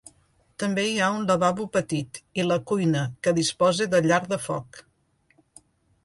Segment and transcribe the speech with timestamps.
[0.61, 4.81] També hi ha un lavabo petit, i la cuina que disposa de llar de foc.